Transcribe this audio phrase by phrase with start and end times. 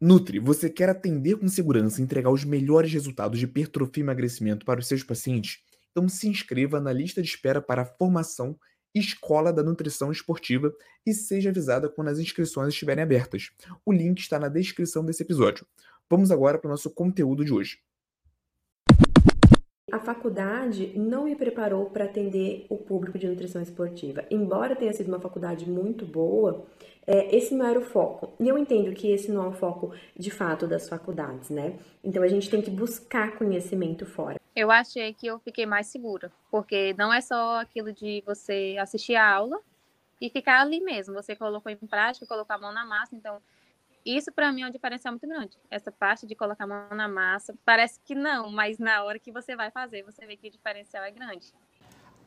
[0.00, 4.64] Nutri, você quer atender com segurança e entregar os melhores resultados de hipertrofia e emagrecimento
[4.64, 5.58] para os seus pacientes?
[5.90, 8.56] Então se inscreva na lista de espera para a formação
[8.94, 10.72] Escola da Nutrição Esportiva
[11.04, 13.50] e seja avisada quando as inscrições estiverem abertas.
[13.84, 15.66] O link está na descrição desse episódio.
[16.08, 17.80] Vamos agora para o nosso conteúdo de hoje.
[19.90, 24.24] A faculdade não me preparou para atender o público de nutrição esportiva.
[24.30, 26.66] Embora tenha sido uma faculdade muito boa,
[27.08, 28.34] é, esse não era o foco.
[28.38, 31.78] E eu entendo que esse não é o foco de fato das faculdades, né?
[32.04, 34.38] Então a gente tem que buscar conhecimento fora.
[34.54, 39.16] Eu achei que eu fiquei mais segura, porque não é só aquilo de você assistir
[39.16, 39.58] a aula
[40.20, 41.14] e ficar ali mesmo.
[41.14, 43.40] Você colocou em prática, colocou a mão na massa, então
[44.04, 45.56] isso para mim é um diferencial muito grande.
[45.70, 49.32] Essa parte de colocar a mão na massa, parece que não, mas na hora que
[49.32, 51.54] você vai fazer, você vê que o diferencial é grande.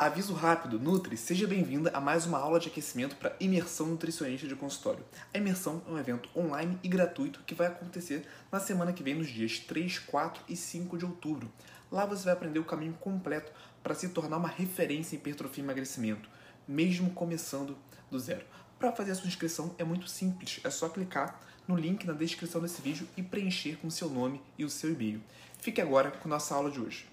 [0.02, 4.56] Aviso rápido, Nutri, seja bem-vinda a mais uma aula de aquecimento para imersão nutricionista de
[4.56, 5.06] consultório.
[5.32, 9.14] A imersão é um evento online e gratuito que vai acontecer na semana que vem,
[9.14, 11.54] nos dias 3, 4 e 5 de outubro.
[11.92, 13.52] Lá você vai aprender o caminho completo
[13.84, 16.28] para se tornar uma referência em hipertrofia e emagrecimento,
[16.68, 17.78] mesmo começando
[18.10, 18.44] do zero.
[18.80, 22.60] Para fazer a sua inscrição é muito simples, é só clicar no link na descrição
[22.60, 25.22] desse vídeo e preencher com seu nome e o seu e-mail.
[25.60, 27.11] Fique agora com nossa aula de hoje.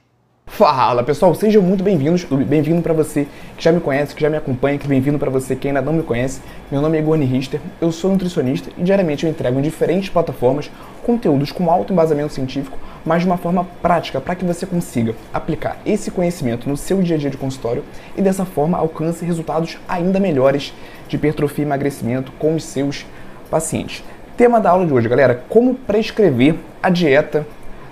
[0.58, 2.24] Fala pessoal, sejam muito bem-vindos.
[2.24, 5.54] Bem-vindo para você que já me conhece, que já me acompanha, que bem-vindo para você
[5.54, 6.40] que ainda não me conhece.
[6.68, 10.68] Meu nome é Goni Richter, eu sou nutricionista e diariamente eu entrego em diferentes plataformas
[11.06, 15.76] conteúdos com alto embasamento científico, mas de uma forma prática para que você consiga aplicar
[15.86, 17.84] esse conhecimento no seu dia a dia de consultório
[18.16, 20.74] e dessa forma alcance resultados ainda melhores
[21.06, 23.06] de hipertrofia e emagrecimento com os seus
[23.48, 24.02] pacientes.
[24.36, 27.46] Tema da aula de hoje, galera: como prescrever a dieta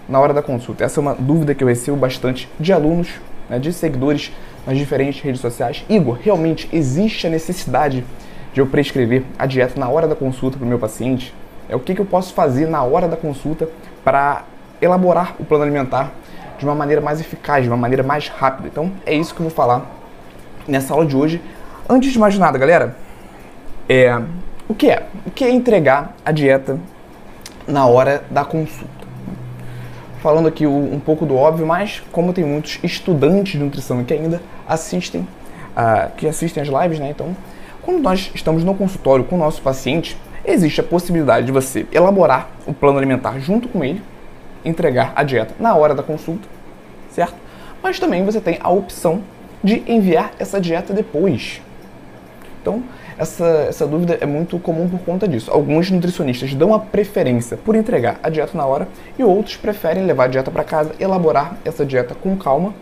[0.09, 0.85] na hora da consulta?
[0.85, 3.09] Essa é uma dúvida que eu recebo bastante de alunos,
[3.49, 4.33] né, de seguidores
[4.67, 5.85] nas diferentes redes sociais.
[5.89, 8.05] Igor, realmente existe a necessidade
[8.53, 11.34] de eu prescrever a dieta na hora da consulta para o meu paciente?
[11.69, 13.69] É o que, que eu posso fazer na hora da consulta
[14.05, 14.45] para
[14.81, 16.12] elaborar o plano alimentar
[16.59, 18.69] de uma maneira mais eficaz, de uma maneira mais rápida.
[18.69, 19.84] Então é isso que eu vou falar
[20.67, 21.41] nessa aula de hoje.
[21.88, 22.97] Antes de mais nada, galera,
[23.88, 24.21] é,
[24.69, 25.06] o que é?
[25.27, 26.78] O que é entregar a dieta
[27.67, 28.96] na hora da consulta?
[30.26, 34.42] Falando aqui um pouco do óbvio, mas como tem muitos estudantes de nutrição que ainda
[34.66, 37.10] assistem, uh, que assistem as lives, né?
[37.10, 37.28] Então,
[37.81, 42.50] quando nós estamos no consultório com o nosso paciente, existe a possibilidade de você elaborar
[42.66, 44.03] o plano alimentar junto com ele,
[44.64, 46.48] entregar a dieta na hora da consulta,
[47.08, 47.37] certo?
[47.81, 49.22] Mas também você tem a opção
[49.62, 51.62] de enviar essa dieta depois.
[52.60, 52.82] Então,
[53.19, 55.50] essa, essa dúvida é muito comum por conta disso.
[55.50, 58.88] Alguns nutricionistas dão a preferência por entregar a dieta na hora
[59.19, 62.75] e outros preferem levar a dieta para casa, elaborar essa dieta com calma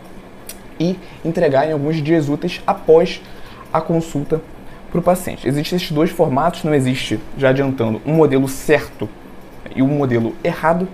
[0.78, 3.22] e entregar em alguns dias úteis após
[3.72, 4.40] a consulta
[4.90, 5.46] para o paciente.
[5.46, 9.08] Existem esses dois formatos, não existe, já adiantando, um modelo certo
[9.74, 10.88] e um modelo errado.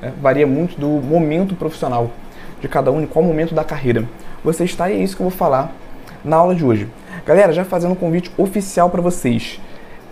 [0.00, 0.12] Né?
[0.20, 2.10] Varia muito do momento profissional
[2.60, 4.04] de cada um e qual momento da carreira
[4.42, 5.72] você está, e é isso que eu vou falar
[6.28, 6.86] na aula de hoje.
[7.26, 9.60] Galera, já fazendo um convite oficial para vocês.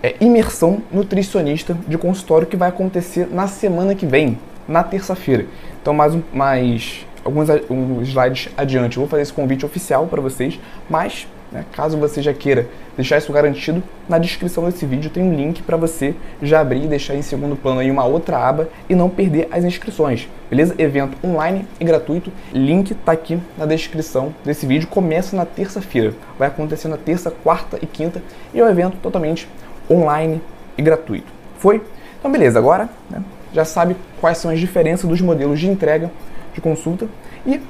[0.02, 5.46] É imersão nutricionista de consultório que vai acontecer na semana que vem, na terça-feira.
[5.80, 10.58] Então, mais, um, mais alguns slides adiante, eu vou fazer esse convite oficial para vocês,
[10.88, 15.34] mas né, caso você já queira deixar isso garantido, na descrição desse vídeo tem um
[15.34, 18.94] link para você já abrir e deixar em segundo plano aí uma outra aba e
[18.94, 20.74] não perder as inscrições, beleza?
[20.78, 26.48] Evento online e gratuito, link tá aqui na descrição desse vídeo, começa na terça-feira, vai
[26.48, 29.48] acontecer na terça, quarta e quinta e é um evento totalmente
[29.90, 30.40] online
[30.76, 31.32] e gratuito.
[31.58, 31.82] Foi?
[32.18, 36.10] Então beleza, agora né, já sabe quais são as diferenças dos modelos de entrega
[36.54, 37.06] de consulta
[37.46, 37.60] e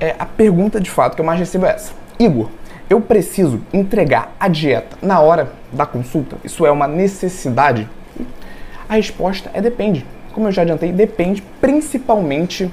[0.00, 1.92] é, a pergunta de fato que eu mais recebo é essa.
[2.18, 2.48] Igor,
[2.88, 6.36] eu preciso entregar a dieta na hora da consulta?
[6.44, 7.88] Isso é uma necessidade?
[8.88, 10.04] A resposta é depende.
[10.32, 12.70] Como eu já adiantei, depende principalmente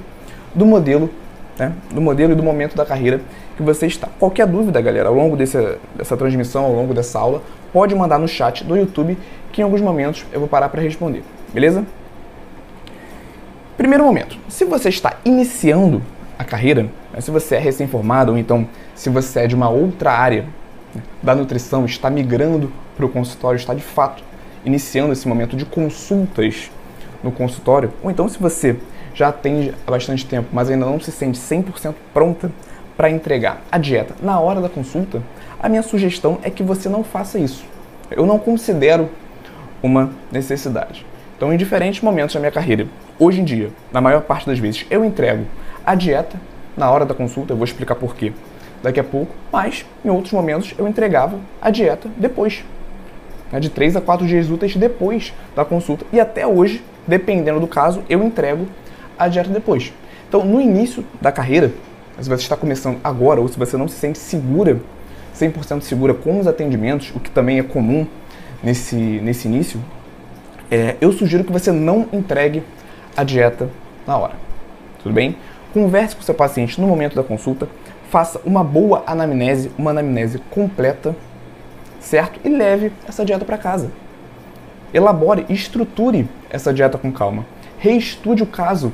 [0.53, 1.09] do modelo,
[1.58, 1.74] né?
[1.92, 3.22] do modelo e do momento da carreira
[3.56, 4.08] que você está.
[4.19, 8.28] Qualquer dúvida, galera, ao longo desse, dessa transmissão, ao longo dessa aula, pode mandar no
[8.28, 9.18] chat do YouTube,
[9.52, 11.24] que em alguns momentos eu vou parar para responder.
[11.53, 11.86] Beleza?
[13.78, 16.01] Primeiro momento, se você está iniciando
[16.39, 16.83] a carreira,
[17.13, 18.65] né, se você é recém-formado ou então
[18.95, 20.45] se você é de uma outra área
[20.95, 24.24] né, da nutrição, está migrando para o consultório, está de fato
[24.63, 26.71] iniciando esse momento de consultas
[27.21, 28.77] no consultório, ou então se você
[29.13, 32.50] já atende há bastante tempo, mas ainda não se sente 100% pronta
[32.95, 35.21] para entregar a dieta na hora da consulta,
[35.62, 37.65] a minha sugestão é que você não faça isso.
[38.09, 39.09] Eu não considero
[39.83, 41.06] uma necessidade.
[41.36, 42.88] Então, em diferentes momentos da minha carreira,
[43.18, 45.45] hoje em dia, na maior parte das vezes, eu entrego
[45.89, 46.39] a dieta
[46.77, 48.31] na hora da consulta, eu vou explicar por quê
[48.83, 52.63] daqui a pouco, mas em outros momentos eu entregava a dieta depois.
[53.51, 56.06] né, de 3 a 4 dias úteis depois da consulta.
[56.13, 58.68] E até hoje, dependendo do caso, eu entrego
[59.18, 59.91] a dieta depois.
[60.27, 61.71] Então, no início da carreira,
[62.21, 64.80] se você está começando agora ou se você não se sente segura,
[65.36, 68.06] 100% segura com os atendimentos, o que também é comum
[68.62, 69.81] nesse, nesse início,
[70.69, 72.62] é, eu sugiro que você não entregue
[73.18, 73.68] a dieta
[74.06, 74.36] na hora.
[75.01, 75.36] Tudo bem?
[75.74, 77.68] Converse com seu paciente no momento da consulta,
[78.10, 81.16] faça uma boa anamnese, uma anamnese completa,
[82.00, 82.39] certo?
[82.44, 83.92] E leve essa dieta para casa.
[84.94, 87.45] Elabore e estruture essa dieta com calma.
[87.77, 88.92] Reestude o caso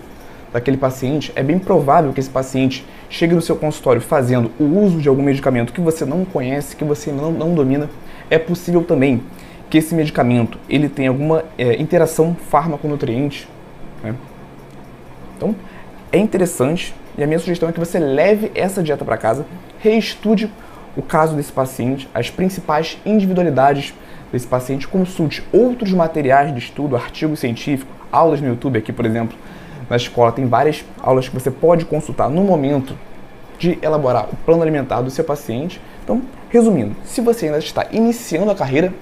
[0.52, 1.32] daquele paciente.
[1.36, 5.24] É bem provável que esse paciente chegue no seu consultório fazendo o uso de algum
[5.24, 7.90] medicamento que você não conhece, que você não, não domina.
[8.30, 9.24] É possível também
[9.70, 13.48] que esse medicamento ele tenha alguma é, interação fármaco-nutriente.
[14.04, 14.16] Né?
[15.36, 15.56] Então,
[16.16, 19.46] é interessante e a minha sugestão é que você leve essa dieta para casa,
[19.80, 20.52] reestude
[20.96, 23.94] o caso desse paciente, as principais individualidades
[24.32, 29.38] desse paciente, consulte outros materiais de estudo, artigos científicos, aulas no YouTube aqui, por exemplo,
[29.90, 32.96] na escola tem várias aulas que você pode consultar no momento
[33.60, 35.80] de elaborar o plano alimentar do seu paciente.
[36.04, 38.94] Então, resumindo, se você ainda está iniciando a carreira,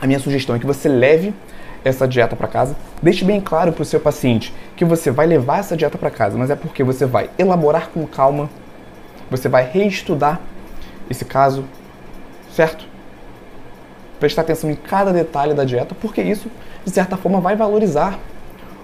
[0.00, 1.32] a minha sugestão é que você leve
[1.84, 2.74] essa dieta para casa.
[3.02, 6.38] Deixe bem claro para o seu paciente que você vai levar essa dieta para casa,
[6.38, 8.48] mas é porque você vai elaborar com calma,
[9.30, 10.40] você vai reestudar
[11.10, 11.64] esse caso,
[12.50, 12.86] certo?
[14.18, 16.50] Prestar atenção em cada detalhe da dieta, porque isso,
[16.84, 18.18] de certa forma, vai valorizar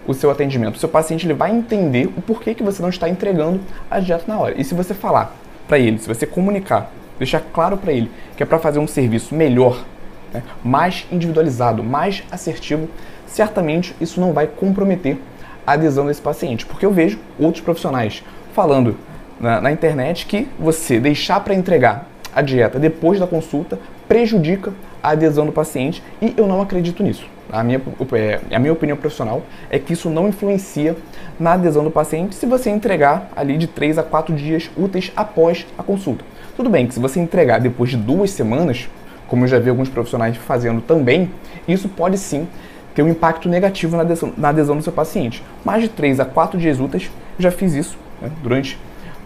[0.06, 0.76] o seu atendimento.
[0.76, 3.60] O seu paciente ele vai entender o porquê que você não está entregando
[3.90, 4.60] a dieta na hora.
[4.60, 5.34] E se você falar
[5.66, 9.34] para ele, se você comunicar, deixar claro para ele que é para fazer um serviço
[9.34, 9.84] melhor,
[10.32, 12.88] né, mais individualizado, mais assertivo,
[13.26, 15.18] certamente isso não vai comprometer
[15.66, 16.66] a adesão desse paciente.
[16.66, 18.22] Porque eu vejo outros profissionais
[18.52, 18.96] falando
[19.38, 24.72] na, na internet que você deixar para entregar a dieta depois da consulta prejudica
[25.02, 27.26] a adesão do paciente e eu não acredito nisso.
[27.52, 27.80] A minha,
[28.12, 30.96] é, a minha opinião profissional é que isso não influencia
[31.38, 35.66] na adesão do paciente se você entregar ali de 3 a 4 dias úteis após
[35.76, 36.24] a consulta.
[36.56, 38.88] Tudo bem que se você entregar depois de duas semanas,
[39.30, 41.30] como eu já vi alguns profissionais fazendo também,
[41.66, 42.48] isso pode sim
[42.92, 45.42] ter um impacto negativo na adesão, na adesão do seu paciente.
[45.64, 48.76] Mais de 3 a 4 dias úteis, já fiz isso né, durante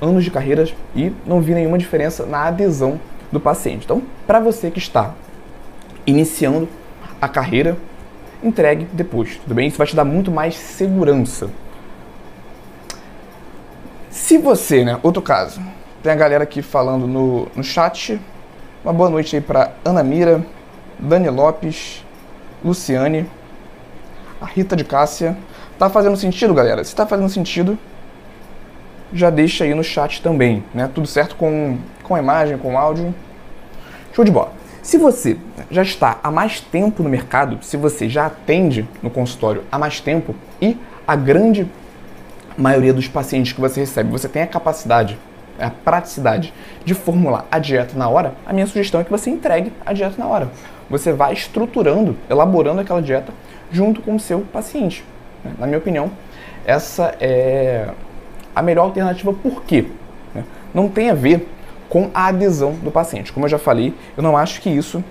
[0.02, 3.00] anos de carreira e não vi nenhuma diferença na adesão
[3.32, 3.84] do paciente.
[3.86, 5.14] Então, para você que está
[6.06, 6.68] iniciando
[7.18, 7.74] a carreira,
[8.42, 9.68] entregue depois, tudo bem?
[9.68, 11.48] Isso vai te dar muito mais segurança.
[14.10, 15.62] Se você, né, outro caso,
[16.02, 18.20] tem a galera aqui falando no, no chat,
[18.84, 20.44] uma boa noite aí para Ana Mira,
[20.98, 22.04] Dani Lopes,
[22.62, 23.26] Luciane,
[24.38, 25.34] a Rita de Cássia.
[25.78, 26.84] Tá fazendo sentido, galera?
[26.84, 27.78] Se tá fazendo sentido,
[29.10, 30.90] já deixa aí no chat também, né?
[30.94, 33.14] Tudo certo com, com a imagem, com o áudio.
[34.12, 34.52] Show de bola.
[34.82, 35.38] Se você
[35.70, 39.98] já está há mais tempo no mercado, se você já atende no consultório há mais
[39.98, 40.76] tempo e
[41.08, 41.66] a grande
[42.56, 45.18] maioria dos pacientes que você recebe, você tem a capacidade
[45.58, 46.52] a praticidade
[46.84, 50.14] de formular a dieta na hora, a minha sugestão é que você entregue a dieta
[50.18, 50.48] na hora.
[50.90, 53.32] Você vai estruturando, elaborando aquela dieta
[53.70, 55.04] junto com o seu paciente.
[55.44, 55.52] Né?
[55.58, 56.10] Na minha opinião,
[56.66, 57.88] essa é
[58.54, 59.32] a melhor alternativa.
[59.32, 59.86] Por quê?
[60.34, 60.44] Né?
[60.72, 61.48] Não tem a ver
[61.88, 63.32] com a adesão do paciente.
[63.32, 65.02] Como eu já falei, eu não acho que isso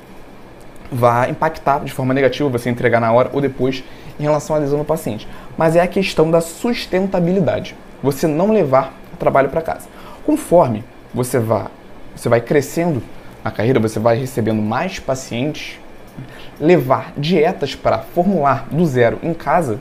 [0.92, 3.84] vá impactar de forma negativa você entregar na hora ou depois
[4.20, 5.28] em relação à adesão do paciente.
[5.58, 7.76] Mas é a questão da sustentabilidade.
[8.02, 9.88] Você não levar o trabalho para casa.
[10.26, 11.68] Conforme você vai,
[12.16, 13.02] você vai crescendo
[13.44, 15.80] na carreira, você vai recebendo mais pacientes,
[16.60, 19.80] levar dietas para formular do zero em casa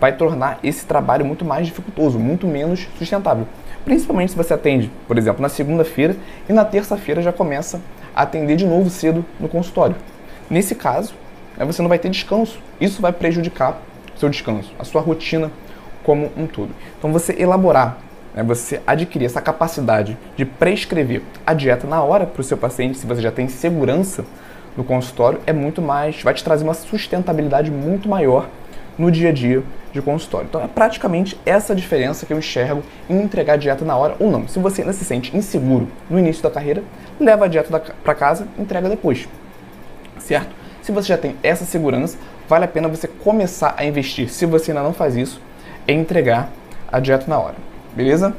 [0.00, 3.46] vai tornar esse trabalho muito mais dificultoso, muito menos sustentável.
[3.84, 6.16] Principalmente se você atende, por exemplo, na segunda-feira
[6.48, 7.80] e na terça-feira já começa
[8.14, 9.96] a atender de novo cedo no consultório.
[10.48, 11.14] Nesse caso,
[11.56, 12.58] né, você não vai ter descanso.
[12.80, 13.80] Isso vai prejudicar
[14.16, 15.50] seu descanso, a sua rotina
[16.02, 16.70] como um todo.
[16.98, 17.98] Então, você elaborar
[18.38, 22.96] né, você adquirir essa capacidade de prescrever a dieta na hora para o seu paciente,
[22.96, 24.24] se você já tem segurança
[24.76, 28.48] no consultório, é muito mais, vai te trazer uma sustentabilidade muito maior
[28.96, 30.46] no dia a dia de consultório.
[30.48, 32.80] Então é praticamente essa diferença que eu enxergo
[33.10, 34.46] em entregar a dieta na hora ou não.
[34.46, 36.84] Se você ainda se sente inseguro no início da carreira,
[37.18, 39.28] leva a dieta para casa, entrega depois.
[40.20, 40.54] Certo?
[40.80, 42.16] Se você já tem essa segurança,
[42.48, 45.40] vale a pena você começar a investir, se você ainda não faz isso,
[45.88, 46.50] em entregar
[46.90, 47.67] a dieta na hora.
[47.98, 48.32] Beleza?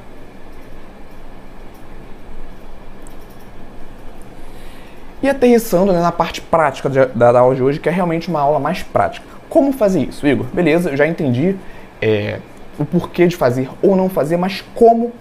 [5.22, 8.40] E aterrissando né, na parte prática da, da aula de hoje, que é realmente uma
[8.40, 9.26] aula mais prática.
[9.50, 10.46] Como fazer isso, Igor?
[10.54, 11.58] Beleza, eu já entendi
[12.02, 12.40] é,
[12.80, 15.12] o porquê de fazer ou não fazer, mas como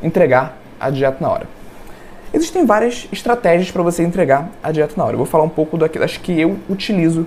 [0.00, 1.48] entregar a dieta na hora.
[2.32, 5.14] Existem várias estratégias para você entregar a dieta na hora.
[5.14, 7.26] Eu vou falar um pouco das que eu utilizo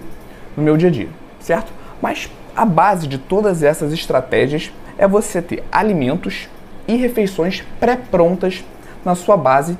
[0.55, 1.09] no meu dia a dia,
[1.41, 1.73] certo?
[2.01, 6.47] Mas a base de todas essas estratégias é você ter alimentos
[6.87, 8.63] e refeições pré-prontas
[9.03, 9.77] na sua base,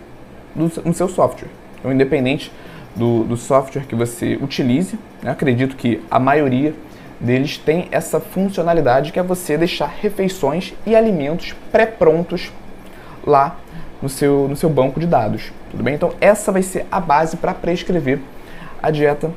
[0.56, 1.50] do, no seu software.
[1.80, 2.52] Então, independente
[2.96, 6.74] do, do software que você utilize, né, acredito que a maioria
[7.20, 12.52] deles tem essa funcionalidade que é você deixar refeições e alimentos pré-prontos
[13.26, 13.58] lá
[14.02, 15.52] no seu, no seu banco de dados.
[15.72, 15.96] Tudo bem?
[15.96, 18.20] Então, essa vai ser a base para prescrever
[18.82, 19.32] a dieta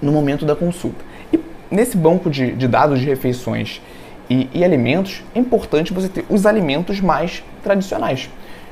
[0.00, 1.04] no momento da consulta.
[1.32, 1.38] E
[1.70, 3.82] nesse banco de, de dados de refeições
[4.28, 8.28] e, e, alimentos, é importante você ter os alimentos mais tradicionais.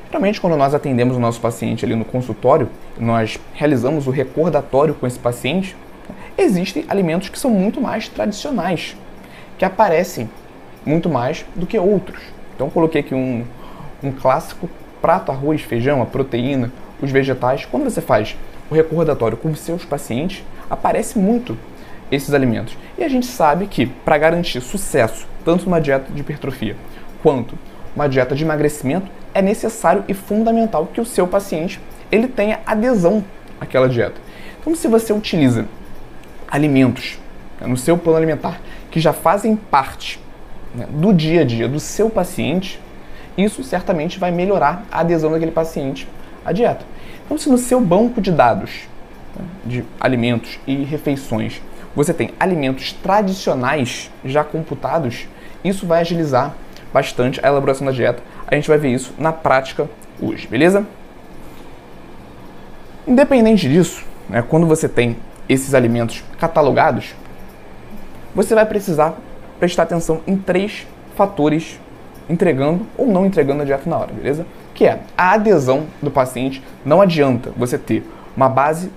[0.07, 5.07] Geralmente, quando nós atendemos o nosso paciente ali no consultório, nós realizamos o recordatório com
[5.07, 5.75] esse paciente,
[6.37, 8.95] existem alimentos que são muito mais tradicionais,
[9.57, 10.29] que aparecem
[10.85, 12.21] muito mais do que outros.
[12.55, 13.43] Então, coloquei aqui um,
[14.03, 14.69] um clássico
[15.01, 16.71] prato, arroz, feijão, a proteína,
[17.01, 17.65] os vegetais.
[17.65, 18.35] Quando você faz
[18.69, 21.57] o recordatório com seus pacientes, aparece muito
[22.11, 22.77] esses alimentos.
[22.97, 26.75] E a gente sabe que para garantir sucesso, tanto numa dieta de hipertrofia
[27.21, 27.57] quanto
[27.95, 31.79] uma dieta de emagrecimento, é necessário e fundamental que o seu paciente
[32.11, 33.23] ele tenha adesão
[33.61, 34.19] àquela dieta.
[34.59, 35.65] Então, se você utiliza
[36.47, 37.17] alimentos
[37.61, 38.59] né, no seu plano alimentar
[38.91, 40.19] que já fazem parte
[40.73, 42.81] né, do dia a dia do seu paciente,
[43.37, 46.07] isso certamente vai melhorar a adesão daquele paciente
[46.43, 46.85] à dieta.
[47.25, 48.87] Então, se no seu banco de dados
[49.37, 51.61] né, de alimentos e refeições
[51.95, 55.27] você tem alimentos tradicionais já computados,
[55.67, 56.53] isso vai agilizar
[56.93, 58.21] bastante a elaboração da dieta.
[58.47, 59.89] A gente vai ver isso na prática
[60.21, 60.85] hoje, beleza?
[63.07, 65.17] Independente disso, né, quando você tem
[65.47, 67.15] esses alimentos catalogados,
[68.33, 69.15] você vai precisar
[69.59, 71.79] prestar atenção em três fatores
[72.29, 74.45] entregando ou não entregando a dieta na hora, beleza?
[74.73, 76.61] Que é a adesão do paciente.
[76.83, 78.05] Não adianta você ter
[78.35, 78.91] uma base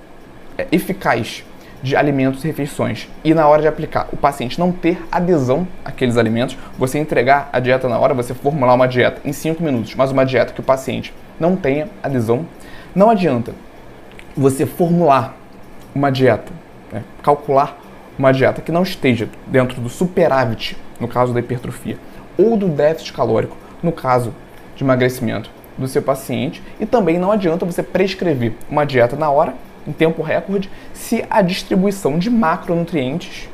[0.57, 1.45] é, eficaz
[1.83, 3.09] de alimentos e refeições.
[3.25, 7.61] E na hora de aplicar o paciente não ter adesão àqueles alimentos, você entregar a
[7.61, 10.65] dieta na hora, você formular uma dieta em 5 minutos, mas uma dieta que o
[10.65, 12.47] paciente não tenha adesão,
[12.95, 13.55] não adianta
[14.37, 15.37] você formular
[15.95, 16.53] uma dieta,
[16.93, 17.79] né, calcular
[18.19, 21.97] uma dieta que não esteja dentro do superávit, no caso da hipertrofia,
[22.37, 24.35] ou do déficit calórico, no caso
[24.75, 29.55] de emagrecimento do seu paciente, e também não adianta você prescrever uma dieta na hora
[29.89, 33.49] em tempo recorde se a distribuição de macronutrientes,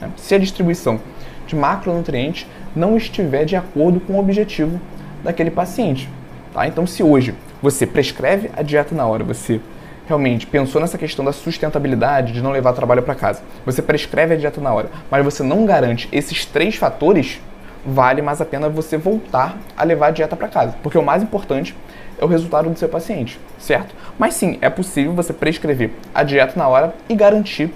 [0.00, 1.00] né, se a distribuição
[1.46, 4.80] de macronutrientes não estiver de acordo com o objetivo
[5.22, 6.08] daquele paciente.
[6.52, 6.66] Tá?
[6.66, 9.60] Então, se hoje você prescreve a dieta na hora, você
[10.06, 14.36] realmente pensou nessa questão da sustentabilidade, de não levar trabalho para casa, você prescreve a
[14.36, 17.40] dieta na hora, mas você não garante esses três fatores,
[17.86, 21.22] vale mais a pena você voltar a levar a dieta para casa, porque o mais
[21.22, 21.74] importante
[22.18, 23.94] é o resultado do seu paciente, certo?
[24.18, 27.72] Mas sim, é possível você prescrever a dieta na hora e garantir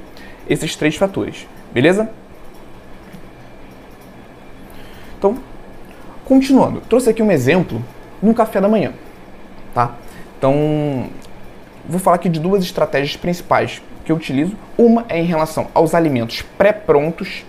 [0.49, 2.11] esses três fatores, beleza?
[5.19, 5.37] Então,
[6.25, 7.83] continuando, trouxe aqui um exemplo
[8.23, 8.93] no café da manhã,
[9.75, 9.95] tá?
[10.39, 11.09] Então,
[11.89, 14.57] vou falar aqui de duas estratégias principais que eu utilizo.
[14.77, 17.45] Uma é em relação aos alimentos pré-prontos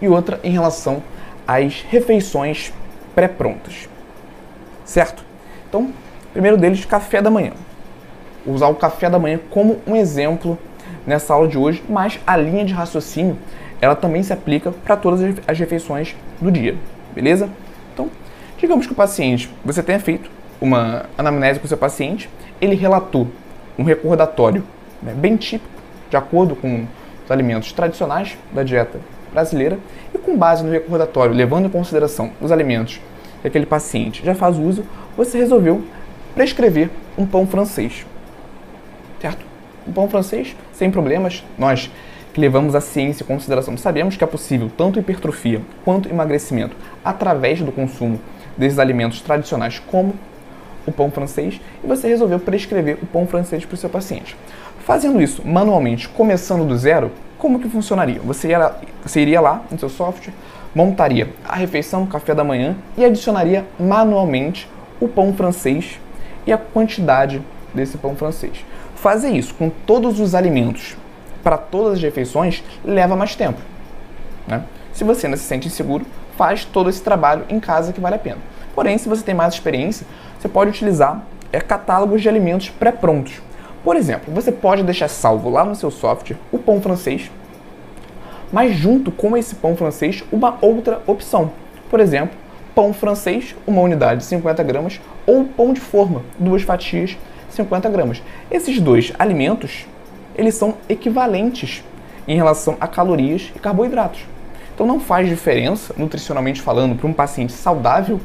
[0.00, 1.02] e outra em relação
[1.48, 2.72] às refeições
[3.14, 3.88] pré-prontas,
[4.84, 5.24] certo?
[5.68, 5.90] Então,
[6.36, 7.52] Primeiro deles, café da manhã.
[8.44, 10.58] Vou usar o café da manhã como um exemplo
[11.06, 13.38] nessa aula de hoje, mas a linha de raciocínio
[13.80, 16.76] ela também se aplica para todas as refeições do dia,
[17.14, 17.48] beleza?
[17.94, 18.10] Então,
[18.58, 22.28] digamos que o paciente, você tenha feito uma anamnese com o seu paciente,
[22.60, 23.28] ele relatou
[23.78, 24.62] um recordatório
[25.02, 26.84] né, bem típico, de acordo com
[27.24, 29.00] os alimentos tradicionais da dieta
[29.32, 29.78] brasileira,
[30.14, 33.00] e com base no recordatório, levando em consideração os alimentos
[33.40, 34.84] que aquele paciente já faz uso,
[35.16, 35.82] você resolveu
[36.36, 38.06] prescrever um pão francês.
[39.20, 39.44] Certo?
[39.88, 41.90] Um pão francês, sem problemas, nós
[42.34, 47.62] que levamos a ciência em consideração sabemos que é possível tanto hipertrofia quanto emagrecimento através
[47.62, 48.20] do consumo
[48.58, 50.14] desses alimentos tradicionais como
[50.86, 54.36] o pão francês e você resolveu prescrever o pão francês para o seu paciente.
[54.80, 58.20] Fazendo isso manualmente, começando do zero, como que funcionaria?
[58.20, 60.34] Você, ia, você iria lá no seu software,
[60.74, 64.68] montaria a refeição, café da manhã e adicionaria manualmente
[65.00, 65.98] o pão francês
[66.46, 67.42] e a quantidade
[67.74, 68.64] desse pão francês.
[68.94, 70.96] Fazer isso com todos os alimentos
[71.42, 73.60] para todas as refeições leva mais tempo.
[74.46, 74.64] Né?
[74.92, 78.18] Se você ainda se sente inseguro, faz todo esse trabalho em casa que vale a
[78.18, 78.38] pena.
[78.74, 80.06] Porém, se você tem mais experiência,
[80.38, 81.22] você pode utilizar
[81.52, 83.40] é, catálogos de alimentos pré-prontos.
[83.82, 87.30] Por exemplo, você pode deixar salvo lá no seu software o pão francês,
[88.52, 91.52] mas junto com esse pão francês, uma outra opção.
[91.88, 92.36] Por exemplo,
[92.76, 97.16] pão francês, uma unidade, 50 gramas, ou pão de forma, duas fatias,
[97.48, 98.22] 50 gramas.
[98.50, 99.86] Esses dois alimentos,
[100.36, 101.82] eles são equivalentes
[102.28, 104.26] em relação a calorias e carboidratos.
[104.74, 108.20] Então não faz diferença, nutricionalmente falando, para um paciente saudável,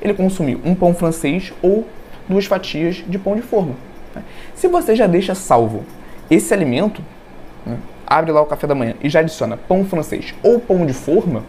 [0.00, 1.84] ele consumir um pão francês ou
[2.28, 3.74] duas fatias de pão de forma.
[4.14, 4.22] Né?
[4.54, 5.84] Se você já deixa salvo
[6.30, 7.02] esse alimento,
[7.66, 10.92] né, abre lá o café da manhã e já adiciona pão francês ou pão de
[10.92, 11.42] forma,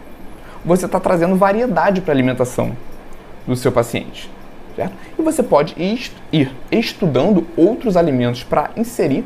[0.64, 2.76] você está trazendo variedade para a alimentação
[3.46, 4.30] do seu paciente.
[4.76, 4.92] Certo?
[5.18, 9.24] E você pode ir estudando outros alimentos para inserir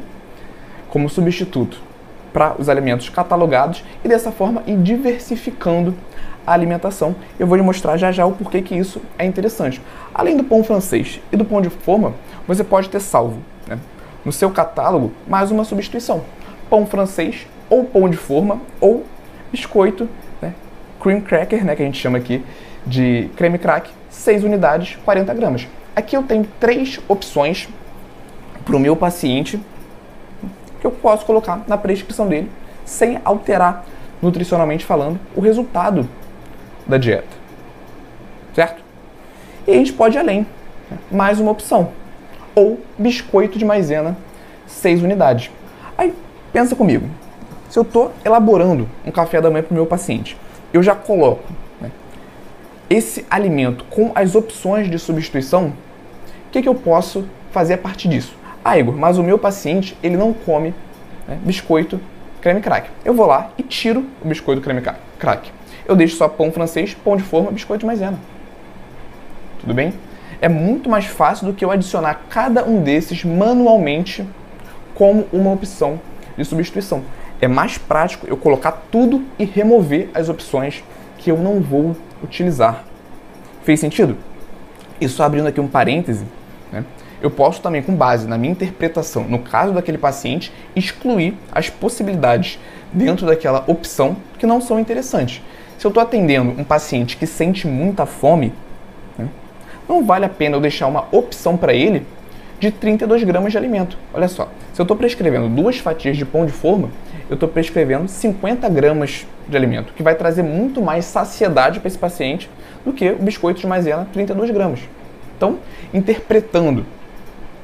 [0.89, 1.79] como substituto
[2.33, 5.95] para os alimentos catalogados e dessa forma ir diversificando
[6.47, 7.15] a alimentação.
[7.39, 9.81] Eu vou lhe mostrar já já o porquê que isso é interessante.
[10.15, 12.15] Além do pão francês e do pão de forma,
[12.47, 13.79] você pode ter salvo né,
[14.25, 16.23] no seu catálogo mais uma substituição:
[16.71, 19.05] pão francês ou pão de forma ou
[19.51, 20.09] biscoito,
[21.03, 22.45] cream cracker, né, que a gente chama aqui
[22.87, 25.67] de creme crack, 6 unidades, 40 gramas.
[25.97, 27.69] Aqui eu tenho três opções
[28.65, 29.61] para o meu paciente
[30.81, 32.51] que eu posso colocar na prescrição dele
[32.85, 33.85] sem alterar,
[34.21, 36.09] nutricionalmente falando, o resultado
[36.87, 37.37] da dieta.
[38.55, 38.83] Certo?
[39.67, 40.47] E a gente pode ir além.
[41.11, 41.91] Mais uma opção.
[42.55, 44.17] Ou biscoito de maisena,
[44.67, 45.51] 6 unidades.
[45.97, 46.13] Aí,
[46.53, 47.09] pensa comigo.
[47.71, 50.37] Se eu estou elaborando um café da manhã para o meu paciente,
[50.73, 51.91] eu já coloco né,
[52.89, 55.73] esse alimento com as opções de substituição,
[56.49, 58.35] o que, que eu posso fazer a partir disso?
[58.65, 60.75] Ah, Igor, mas o meu paciente ele não come
[61.27, 62.01] né, biscoito
[62.41, 62.91] creme crack.
[63.05, 64.83] Eu vou lá e tiro o biscoito creme
[65.19, 65.51] crack.
[65.87, 68.19] Eu deixo só pão francês, pão de forma, biscoito de maisena.
[69.61, 69.95] Tudo bem?
[70.41, 74.27] É muito mais fácil do que eu adicionar cada um desses manualmente
[74.95, 76.01] como uma opção
[76.37, 77.03] de substituição.
[77.43, 80.85] É mais prático eu colocar tudo e remover as opções
[81.19, 82.85] que eu não vou utilizar.
[83.65, 84.17] Fez sentido?
[85.01, 86.25] E só abrindo aqui um parêntese,
[86.71, 86.85] né?
[87.21, 92.61] eu posso também, com base na minha interpretação, no caso daquele paciente, excluir as possibilidades
[92.93, 95.43] dentro daquela opção que não são interessantes.
[95.77, 98.53] Se eu estou atendendo um paciente que sente muita fome,
[99.19, 99.27] né,
[99.89, 102.07] não vale a pena eu deixar uma opção para ele
[102.63, 103.99] de 32 gramas de alimento.
[104.15, 106.91] Olha só, se eu estou prescrevendo duas fatias de pão de forma,
[107.29, 111.99] eu estou prescrevendo 50 gramas de alimento, que vai trazer muito mais saciedade para esse
[111.99, 112.49] paciente
[112.85, 114.79] do que o biscoito de maisena 32 gramas.
[115.37, 115.59] Então,
[115.93, 116.87] interpretando,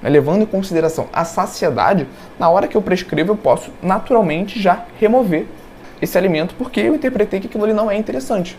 [0.03, 2.05] né, levando em consideração a saciedade,
[2.37, 5.47] na hora que eu prescrevo, eu posso naturalmente já remover
[6.03, 8.59] esse alimento porque eu interpretei que aquilo ali não é interessante,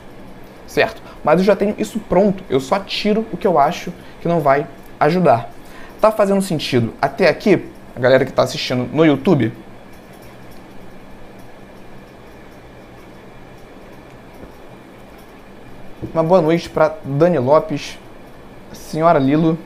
[0.66, 1.02] certo?
[1.22, 4.40] Mas eu já tenho isso pronto, eu só tiro o que eu acho que não
[4.40, 4.66] vai
[5.02, 5.59] ajudar.
[6.00, 9.52] Tá fazendo sentido até aqui, a galera que está assistindo no YouTube?
[16.14, 17.98] Uma boa noite para Dani Lopes,
[18.72, 19.58] Senhora Lilo.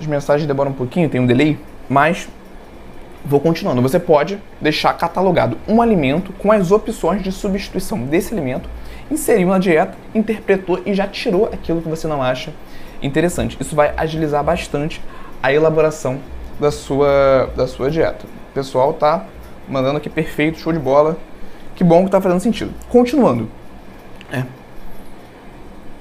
[0.00, 1.58] As mensagens demoram um pouquinho, tem um delay.
[1.88, 2.28] Mas
[3.24, 3.82] vou continuando.
[3.82, 8.68] Você pode deixar catalogado um alimento com as opções de substituição desse alimento,
[9.10, 12.52] inseriu na dieta, interpretou e já tirou aquilo que você não acha
[13.02, 13.56] interessante.
[13.60, 15.00] Isso vai agilizar bastante
[15.42, 16.18] a elaboração
[16.58, 18.26] da sua, da sua dieta.
[18.50, 19.26] O pessoal tá
[19.68, 21.16] mandando aqui perfeito, show de bola.
[21.74, 22.72] Que bom que tá fazendo sentido.
[22.88, 23.48] Continuando.
[24.32, 24.44] É.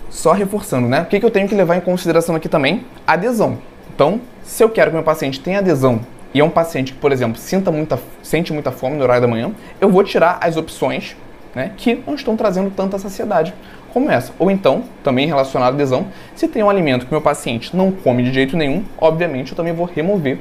[0.09, 1.01] Só reforçando, né?
[1.01, 2.85] O que, que eu tenho que levar em consideração aqui também?
[3.05, 3.57] Adesão.
[3.93, 5.99] Então, se eu quero que meu paciente tenha adesão
[6.33, 9.27] e é um paciente que, por exemplo, sinta muita, sente muita fome no horário da
[9.27, 11.15] manhã, eu vou tirar as opções
[11.55, 13.53] né, que não estão trazendo tanta saciedade
[13.93, 14.33] como essa.
[14.37, 18.23] Ou então, também relacionado à adesão, se tem um alimento que meu paciente não come
[18.23, 20.37] de jeito nenhum, obviamente eu também vou remover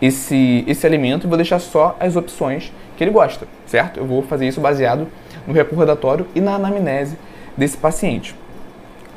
[0.00, 3.98] esse, esse alimento e vou deixar só as opções que ele gosta, certo?
[3.98, 5.06] Eu vou fazer isso baseado
[5.46, 7.18] no recordatório e na anamnese
[7.56, 8.34] desse paciente.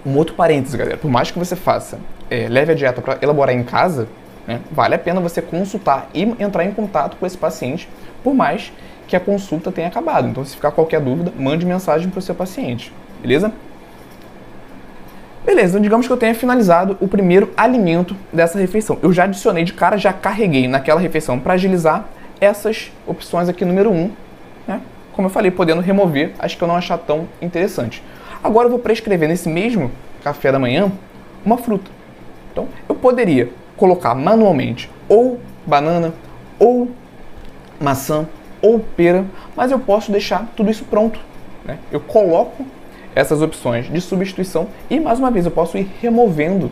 [0.06, 3.56] Um outro parênteses, galera, por mais que você faça, é, leve a dieta para elaborar
[3.56, 4.08] em casa,
[4.46, 7.88] né, vale a pena você consultar e entrar em contato com esse paciente,
[8.24, 8.72] por mais
[9.08, 10.28] que a consulta tenha acabado.
[10.28, 12.92] Então, se ficar qualquer dúvida, mande mensagem para o seu paciente,
[13.22, 13.52] beleza?
[15.46, 19.00] Beleza, então digamos que eu tenha finalizado o primeiro alimento dessa refeição.
[19.02, 22.06] Eu já adicionei de cara, já carreguei naquela refeição para agilizar
[22.42, 24.12] essas opções aqui número 1, um,
[24.68, 24.82] né?
[25.14, 28.04] Como eu falei, podendo remover as que eu não achar tão interessante.
[28.44, 29.90] Agora eu vou prescrever nesse mesmo
[30.22, 30.92] café da manhã
[31.46, 31.90] uma fruta.
[32.52, 36.14] Então, eu poderia colocar manualmente ou banana,
[36.60, 36.90] ou
[37.80, 38.28] maçã,
[38.62, 41.20] ou pera, mas eu posso deixar tudo isso pronto.
[41.66, 41.78] Né?
[41.92, 42.66] Eu coloco
[43.16, 46.72] essas opções de substituição e, mais uma vez, eu posso ir removendo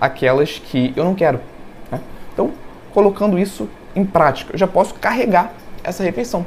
[0.00, 1.40] aquelas que eu não quero.
[1.90, 2.00] Né?
[2.32, 2.52] Então,
[2.92, 6.46] colocando isso em prática, eu já posso carregar essa refeição.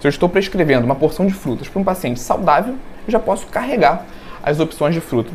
[0.00, 2.74] Se eu estou prescrevendo uma porção de frutas para um paciente saudável,
[3.06, 4.04] eu já posso carregar
[4.42, 5.32] as opções de frutas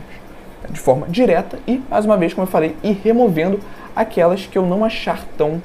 [0.70, 3.60] de forma direta e, mais uma vez, como eu falei, ir removendo
[3.96, 5.62] aquelas que eu não achar tão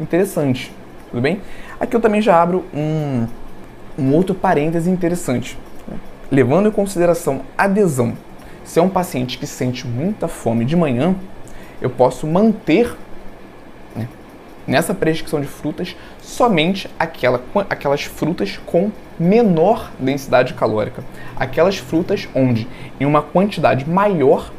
[0.00, 0.70] interessantes.
[1.10, 1.40] Tudo bem?
[1.82, 3.26] Aqui eu também já abro um,
[3.98, 5.58] um outro parêntese interessante.
[5.88, 5.96] Né?
[6.30, 8.16] Levando em consideração adesão.
[8.62, 11.16] Se é um paciente que sente muita fome de manhã,
[11.80, 12.96] eu posso manter
[13.96, 14.06] né,
[14.64, 21.02] nessa prescrição de frutas somente aquela, aquelas frutas com menor densidade calórica.
[21.34, 22.68] Aquelas frutas onde,
[23.00, 24.52] em uma quantidade maior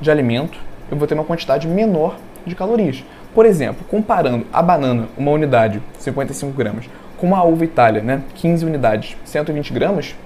[0.00, 0.58] de alimento,
[0.90, 2.16] eu vou ter uma quantidade menor
[2.46, 3.04] de calorias.
[3.34, 8.64] Por exemplo, comparando a banana, uma unidade, 55 gramas, com a uva Itália, né, 15
[8.64, 10.16] unidades, 120 gramas,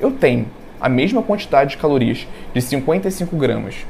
[0.00, 0.46] eu tenho
[0.80, 3.86] a mesma quantidade de calorias de 55 gramas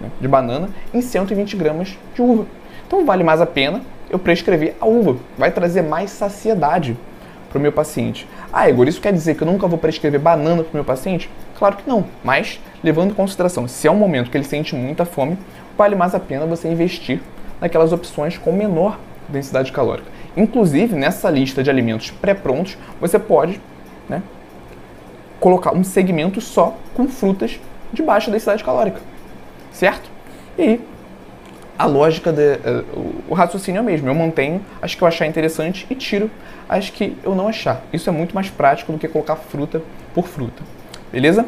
[0.00, 2.46] né, de banana em 120 gramas de uva.
[2.86, 6.96] Então vale mais a pena eu prescrever a uva, vai trazer mais saciedade
[7.48, 8.28] para o meu paciente.
[8.52, 11.28] Ah, Igor, isso quer dizer que eu nunca vou prescrever banana para o meu paciente?
[11.58, 15.04] Claro que não, mas levando em consideração, se é um momento que ele sente muita
[15.04, 15.36] fome,
[15.76, 17.20] vale mais a pena você investir
[17.60, 20.08] naquelas opções com menor densidade calórica.
[20.36, 23.60] Inclusive, nessa lista de alimentos pré-prontos, você pode
[24.08, 24.22] né,
[25.40, 27.58] colocar um segmento só com frutas
[27.92, 29.00] de baixa densidade calórica,
[29.72, 30.10] certo?
[30.58, 30.80] E
[31.78, 34.08] a lógica, de, uh, o raciocínio é o mesmo.
[34.08, 36.30] Eu mantenho as que eu achar interessante e tiro
[36.68, 37.82] as que eu não achar.
[37.92, 39.82] Isso é muito mais prático do que colocar fruta
[40.14, 40.62] por fruta.
[41.12, 41.46] Beleza?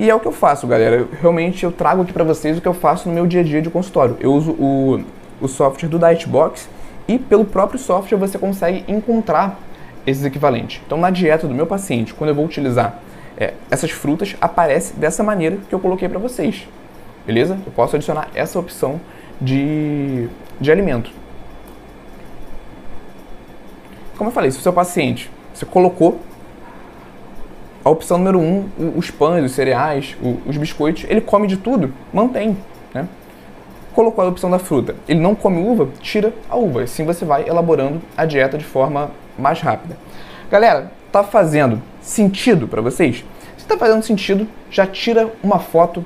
[0.00, 0.96] E é o que eu faço, galera.
[0.96, 3.44] Eu, realmente eu trago aqui para vocês o que eu faço no meu dia a
[3.44, 4.16] dia de consultório.
[4.18, 5.04] Eu uso o,
[5.40, 6.68] o software do Dietbox
[7.06, 9.56] e pelo próprio software você consegue encontrar
[10.04, 10.80] esses equivalentes.
[10.84, 12.98] Então, na dieta do meu paciente, quando eu vou utilizar
[13.36, 16.66] é, essas frutas, aparece dessa maneira que eu coloquei para vocês
[17.30, 17.58] beleza?
[17.64, 19.00] Eu posso adicionar essa opção
[19.40, 20.28] de,
[20.60, 21.10] de alimento.
[24.16, 26.20] Como eu falei, se o seu paciente, você colocou
[27.84, 30.16] a opção número um, os pães, os cereais,
[30.46, 32.56] os biscoitos, ele come de tudo, mantém,
[32.92, 33.08] né?
[33.94, 36.82] Colocou a opção da fruta, ele não come uva, tira a uva.
[36.82, 39.96] Assim você vai elaborando a dieta de forma mais rápida.
[40.50, 43.24] Galera, tá fazendo sentido para vocês?
[43.56, 46.04] Se tá fazendo sentido, já tira uma foto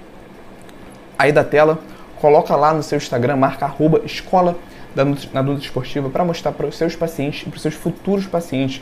[1.18, 1.78] aí da tela,
[2.20, 4.56] coloca lá no seu Instagram, marca arroba escola
[4.94, 8.26] da na Nutri Esportiva para mostrar para os seus pacientes e para os seus futuros
[8.26, 8.80] pacientes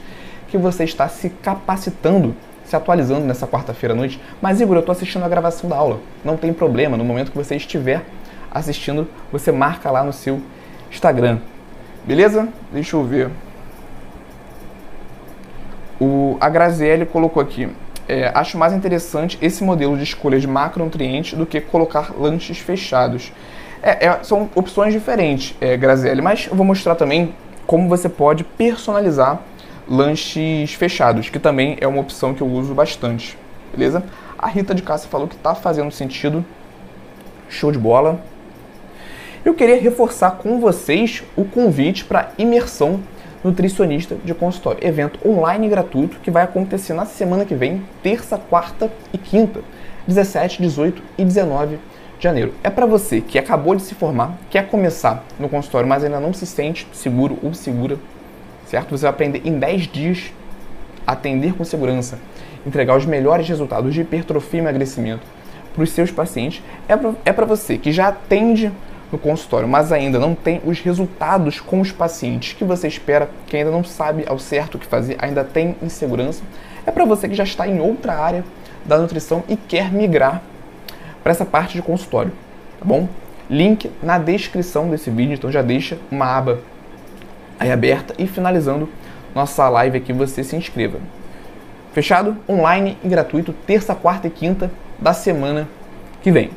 [0.49, 2.37] que você está se capacitando,
[2.73, 4.19] se atualizando nessa quarta-feira à noite.
[4.41, 6.01] Mas Igor, eu estou assistindo a gravação da aula.
[6.25, 8.03] Não tem problema, no momento que você estiver
[8.51, 10.41] assistindo, você marca lá no seu
[10.91, 11.39] Instagram.
[12.05, 12.49] Beleza?
[12.73, 13.31] Deixa eu ver.
[16.01, 17.69] O, a Graziele colocou aqui
[18.09, 23.33] é, acho mais interessante esse modelo de escolha de macronutrientes do que colocar lanches fechados.
[23.83, 27.35] É, é, são opções diferentes, é, Graziele, mas eu vou mostrar também
[27.67, 29.41] como você pode personalizar
[29.89, 33.37] lanches fechados, que também é uma opção que eu uso bastante,
[33.75, 34.03] beleza?
[34.39, 36.45] A Rita de Cássia falou que está fazendo sentido,
[37.49, 38.21] show de bola.
[39.45, 43.01] Eu queria reforçar com vocês o convite para imersão
[43.45, 44.87] nutricionista de consultório.
[44.87, 49.61] Evento online gratuito que vai acontecer na semana que vem, terça, quarta e quinta,
[50.07, 51.77] 17, 18 e 19
[52.19, 52.55] de janeiro.
[52.63, 56.33] É para você que acabou de se formar, quer começar no consultório, mas ainda não
[56.33, 57.99] se sente seguro ou segura,
[58.73, 58.97] certo?
[58.97, 60.33] Você vai aprender em 10 dias
[61.07, 62.19] a atender com segurança,
[62.67, 65.21] entregar os melhores resultados de hipertrofia e emagrecimento
[65.75, 66.63] para os seus pacientes.
[66.89, 68.73] É para é você que já atende
[69.13, 73.59] no consultório, mas ainda não tem os resultados com os pacientes que você espera, que
[73.59, 76.43] ainda não sabe ao certo o que fazer, ainda tem insegurança,
[76.87, 78.43] é para você que já está em outra área
[78.87, 80.41] da nutrição e quer migrar
[81.23, 82.33] para essa parte de consultório,
[82.79, 83.07] tá bom?
[83.51, 86.61] Link na descrição desse vídeo, então já deixa uma aba
[87.59, 88.89] aí aberta e finalizando
[89.35, 90.99] nossa live aqui você se inscreva.
[91.93, 92.37] Fechado?
[92.49, 95.69] Online e gratuito, terça, quarta e quinta da semana
[96.23, 96.51] que vem.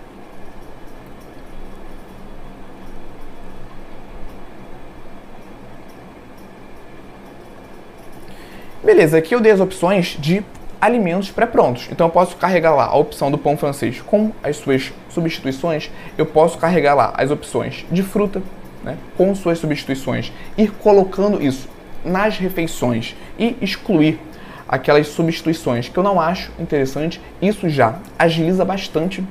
[8.83, 10.43] Beleza, aqui eu dei as opções de
[10.79, 11.87] alimentos pré-prontos.
[11.91, 15.89] Então eu posso carregar lá a opção do pão francês com as suas substituições.
[16.17, 18.43] Eu posso carregar lá as opções de fruta
[18.85, 20.31] né, com suas substituições.
[20.57, 21.67] Ir colocando isso
[22.05, 24.19] nas refeições e excluir
[24.67, 27.19] aquelas substituições que eu não acho interessante.
[27.41, 29.23] Isso já agiliza bastante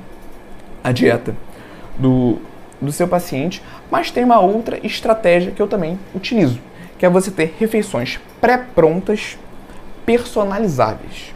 [0.83, 1.35] a dieta
[1.97, 2.39] do,
[2.81, 3.63] do seu paciente.
[3.89, 6.59] Mas tem uma outra estratégia que eu também utilizo,
[6.97, 9.37] que é você ter refeições pré-prontas
[10.05, 11.33] personalizáveis.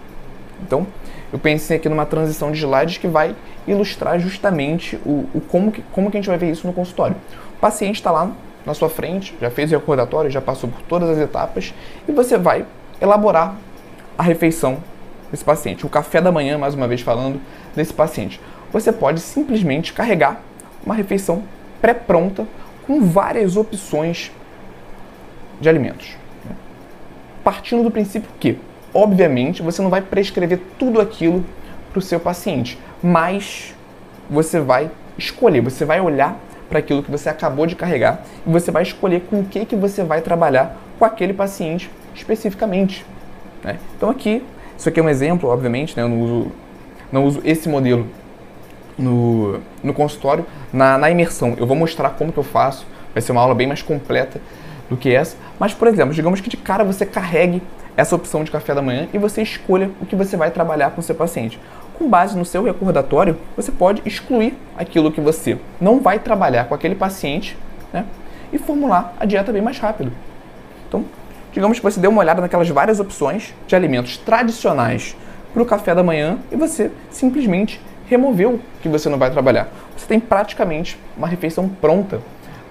[0.61, 0.85] Então,
[1.31, 3.35] eu pensei aqui numa transição de slides que vai
[3.67, 7.15] ilustrar justamente o, o como, que, como que a gente vai ver isso no consultório.
[7.59, 8.31] O paciente está lá
[8.65, 11.73] na sua frente, já fez o recordatório, já passou por todas as etapas
[12.07, 12.65] e você vai
[13.01, 13.53] elaborar
[14.17, 14.77] a refeição
[15.29, 17.41] desse paciente, o café da manhã, mais uma vez falando,
[17.75, 18.39] desse paciente.
[18.71, 20.39] Você pode simplesmente carregar
[20.85, 21.43] uma refeição
[21.81, 22.47] pré-pronta
[22.87, 24.31] com várias opções
[25.59, 26.15] de alimentos.
[27.43, 28.57] Partindo do princípio que,
[28.93, 31.43] obviamente, você não vai prescrever tudo aquilo
[31.91, 33.75] para o seu paciente, mas
[34.29, 36.39] você vai escolher, você vai olhar
[36.69, 39.75] para aquilo que você acabou de carregar e você vai escolher com o que, que
[39.75, 43.05] você vai trabalhar com aquele paciente especificamente.
[43.63, 43.77] Né?
[43.97, 44.43] Então aqui,
[44.77, 46.03] isso aqui é um exemplo, obviamente, né?
[46.03, 46.51] eu não uso,
[47.11, 48.07] não uso esse modelo
[48.97, 51.55] no, no consultório, na, na imersão.
[51.57, 54.39] Eu vou mostrar como que eu faço, vai ser uma aula bem mais completa
[54.89, 55.35] do que essa.
[55.59, 57.61] Mas, por exemplo, digamos que de cara você carregue
[57.95, 61.01] essa opção de café da manhã e você escolha o que você vai trabalhar com
[61.01, 61.59] o seu paciente.
[61.99, 66.73] Com base no seu recordatório, você pode excluir aquilo que você não vai trabalhar com
[66.73, 67.57] aquele paciente
[67.91, 68.05] né,
[68.53, 70.09] e formular a dieta bem mais rápido.
[70.87, 71.03] Então,
[71.51, 75.13] digamos que você deu uma olhada naquelas várias opções de alimentos tradicionais
[75.53, 79.67] para o café da manhã e você simplesmente removeu que você não vai trabalhar.
[79.97, 82.21] Você tem praticamente uma refeição pronta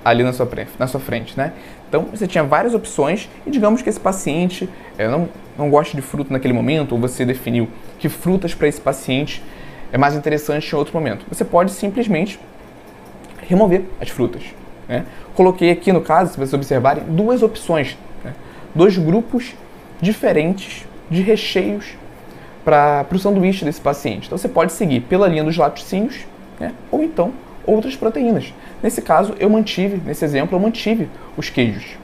[0.03, 1.53] ali na sua, na sua frente, né?
[1.87, 6.01] Então, você tinha várias opções e digamos que esse paciente é, não, não gosta de
[6.03, 9.43] fruta naquele momento, ou você definiu que frutas para esse paciente
[9.93, 11.25] é mais interessante em outro momento.
[11.29, 12.39] Você pode simplesmente
[13.49, 14.43] remover as frutas.
[14.89, 15.05] Né?
[15.35, 18.35] Coloquei aqui no caso, se vocês observarem, duas opções, né?
[18.75, 19.55] dois grupos
[20.01, 21.97] diferentes de recheios
[22.65, 24.27] para o sanduíche desse paciente.
[24.27, 26.27] Então, você pode seguir pela linha dos laticínios
[26.61, 26.73] né?
[26.91, 27.33] ou então
[27.67, 28.53] outras proteínas.
[28.83, 31.97] Nesse caso, eu mantive, nesse exemplo, eu mantive os queijos.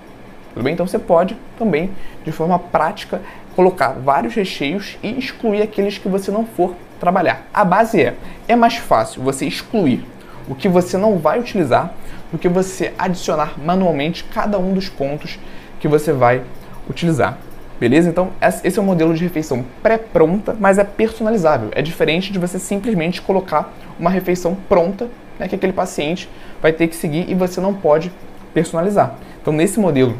[0.52, 0.74] Tudo bem?
[0.74, 1.90] Então você pode também,
[2.24, 3.20] de forma prática,
[3.54, 7.46] colocar vários recheios e excluir aqueles que você não for trabalhar.
[7.52, 8.14] A base é,
[8.48, 10.04] é mais fácil você excluir
[10.48, 11.94] o que você não vai utilizar
[12.30, 15.38] do que você adicionar manualmente cada um dos pontos
[15.80, 16.42] que você vai
[16.88, 17.38] utilizar.
[17.78, 18.08] Beleza?
[18.08, 21.70] Então, esse é o modelo de refeição pré-pronta, mas é personalizável.
[21.72, 26.28] É diferente de você simplesmente colocar uma refeição pronta né, que aquele paciente
[26.62, 28.12] vai ter que seguir e você não pode
[28.52, 29.16] personalizar.
[29.40, 30.16] Então, nesse modelo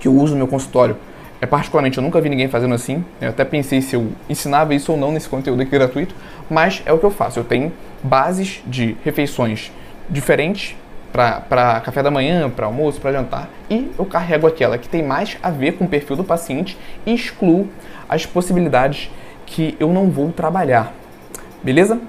[0.00, 0.96] que eu uso no meu consultório,
[1.44, 4.90] é, particularmente eu nunca vi ninguém fazendo assim, eu até pensei se eu ensinava isso
[4.90, 6.14] ou não nesse conteúdo aqui gratuito,
[6.48, 7.38] mas é o que eu faço.
[7.38, 7.70] Eu tenho
[8.02, 9.70] bases de refeições
[10.08, 10.74] diferentes
[11.12, 15.36] para café da manhã, para almoço, para jantar, e eu carrego aquela que tem mais
[15.42, 17.68] a ver com o perfil do paciente e excluo
[18.08, 19.10] as possibilidades
[19.44, 20.94] que eu não vou trabalhar.
[21.62, 22.00] Beleza?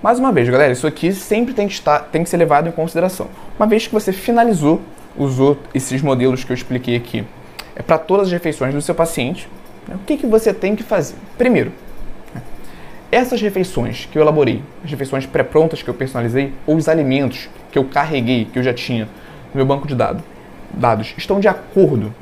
[0.00, 2.72] Mais uma vez, galera, isso aqui sempre tem que, estar, tem que ser levado em
[2.72, 3.26] consideração.
[3.58, 4.80] Uma vez que você finalizou,
[5.18, 7.24] usou esses modelos que eu expliquei aqui
[7.74, 9.48] é para todas as refeições do seu paciente,
[9.86, 11.16] né, o que, que você tem que fazer?
[11.36, 11.72] Primeiro,
[13.10, 17.78] essas refeições que eu elaborei, as refeições pré-prontas que eu personalizei, ou os alimentos que
[17.78, 20.22] eu carreguei, que eu já tinha no meu banco de dados,
[20.72, 22.14] dados estão de acordo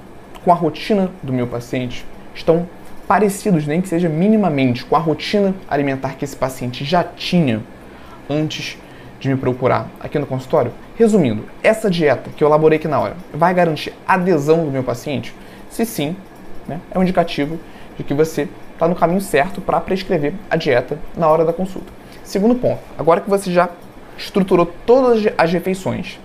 [0.44, 2.04] com a rotina do meu paciente?
[2.34, 2.68] Estão
[3.08, 7.62] parecidos, nem que seja minimamente, com a rotina alimentar que esse paciente já tinha
[8.28, 8.78] antes
[9.18, 10.72] de me procurar aqui no consultório?
[10.98, 15.34] Resumindo, essa dieta que eu elaborei aqui na hora vai garantir adesão do meu paciente?
[15.68, 16.16] Se sim,
[16.66, 17.60] né, é um indicativo
[17.98, 21.92] de que você está no caminho certo para prescrever a dieta na hora da consulta.
[22.24, 23.68] Segundo ponto, agora que você já
[24.16, 26.18] estruturou todas as refeições,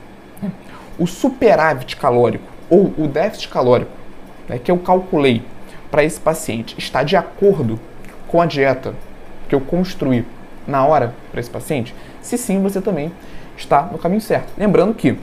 [0.97, 3.91] o superávit calórico ou o déficit calórico
[4.47, 5.43] né, que eu calculei
[5.89, 7.77] para esse paciente está de acordo
[8.25, 8.95] com a dieta
[9.49, 10.25] que eu construí
[10.65, 11.93] na hora para esse paciente?
[12.21, 13.11] Se sim, você também
[13.61, 14.51] está no caminho certo.
[14.57, 15.17] Lembrando que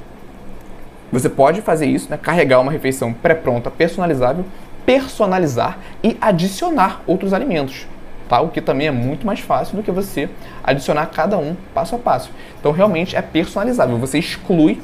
[1.10, 4.44] você pode fazer isso, né, carregar uma refeição pré-pronta, personalizável,
[4.84, 7.86] personalizar e adicionar outros alimentos.
[8.28, 8.40] Tá?
[8.40, 10.28] O que também é muito mais fácil do que você
[10.62, 12.30] adicionar cada um passo a passo.
[12.60, 13.96] Então realmente é personalizável.
[13.98, 14.80] Você exclui,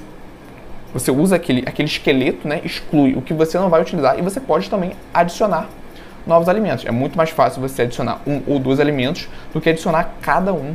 [0.94, 2.60] você usa aquele, aquele esqueleto, né?
[2.64, 5.68] exclui o que você não vai utilizar e você pode também adicionar
[6.26, 6.86] novos alimentos.
[6.86, 10.74] É muito mais fácil você adicionar um ou dois alimentos do que adicionar cada um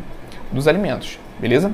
[0.52, 1.72] dos alimentos, beleza?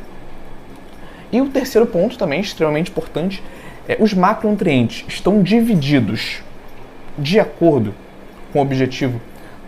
[1.31, 3.43] E o terceiro ponto também extremamente importante
[3.87, 6.41] é os macronutrientes estão divididos
[7.17, 7.93] de acordo
[8.51, 9.21] com o objetivo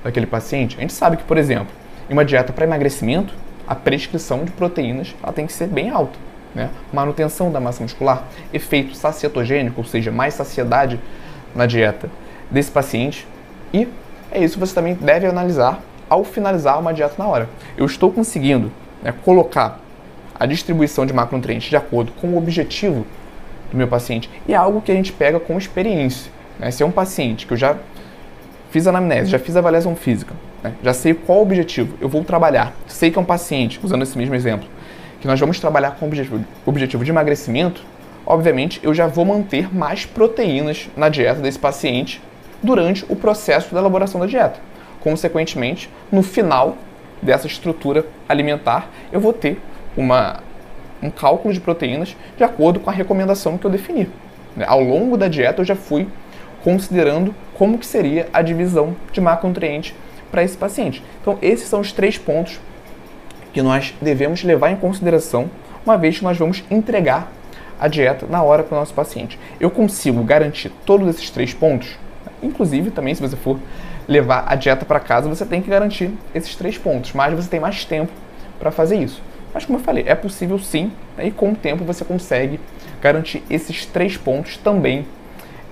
[0.03, 0.77] daquele paciente.
[0.77, 1.67] A gente sabe que, por exemplo,
[2.09, 3.33] em uma dieta para emagrecimento,
[3.67, 6.17] a prescrição de proteínas ela tem que ser bem alta.
[6.55, 6.69] Né?
[6.91, 10.99] Manutenção da massa muscular, efeito sacietogênico, ou seja, mais saciedade
[11.53, 12.09] na dieta
[12.49, 13.27] desse paciente.
[13.73, 13.87] E
[14.31, 17.49] é isso que você também deve analisar ao finalizar uma dieta na hora.
[17.77, 18.71] Eu estou conseguindo
[19.03, 19.79] né, colocar
[20.39, 23.05] a distribuição de macronutrientes de acordo com o objetivo
[23.71, 26.31] do meu paciente e é algo que a gente pega com experiência.
[26.59, 26.71] Né?
[26.71, 27.75] Se é um paciente que eu já
[28.71, 30.73] fiz anamnese, já fiz avaliação física, né?
[30.83, 34.17] já sei qual o objetivo eu vou trabalhar, sei que é um paciente, usando esse
[34.17, 34.67] mesmo exemplo,
[35.19, 37.83] que nós vamos trabalhar com o objetivo, objetivo de emagrecimento,
[38.25, 42.21] obviamente eu já vou manter mais proteínas na dieta desse paciente
[42.61, 44.59] durante o processo da elaboração da dieta.
[44.99, 46.77] Consequentemente, no final
[47.21, 49.59] dessa estrutura alimentar, eu vou ter
[49.97, 50.41] uma,
[51.01, 54.07] um cálculo de proteínas de acordo com a recomendação que eu defini.
[54.55, 54.65] Né?
[54.67, 56.07] Ao longo da dieta, eu já fui
[56.63, 59.93] considerando como que seria a divisão de macronutrientes
[60.31, 61.03] para esse paciente.
[61.21, 62.59] Então, esses são os três pontos
[63.53, 65.49] que nós devemos levar em consideração
[65.85, 67.31] uma vez que nós vamos entregar
[67.79, 69.39] a dieta na hora para o nosso paciente.
[69.59, 71.97] Eu consigo garantir todos esses três pontos?
[72.41, 73.57] Inclusive, também, se você for
[74.07, 77.59] levar a dieta para casa, você tem que garantir esses três pontos, mas você tem
[77.59, 78.11] mais tempo
[78.59, 79.21] para fazer isso.
[79.53, 82.59] Mas, como eu falei, é possível sim, né, e com o tempo você consegue
[83.01, 85.05] garantir esses três pontos também,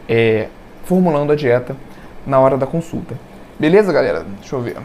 [0.07, 0.47] é,
[0.85, 1.75] formulando a dieta
[2.25, 3.15] na hora da consulta.
[3.59, 4.25] Beleza, galera?
[4.39, 4.77] Deixa eu ver.